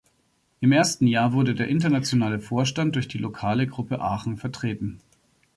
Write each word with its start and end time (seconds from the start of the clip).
Im 0.61 0.71
ersten 0.71 1.05
Jahr 1.05 1.31
wurde 1.31 1.53
der 1.53 1.67
Internationale 1.67 2.39
Vorstand 2.39 2.95
durch 2.95 3.07
die 3.07 3.19
lokale 3.19 3.67
Gruppe 3.67 4.01
Aachen 4.01 4.35
vertreten. 4.37 4.99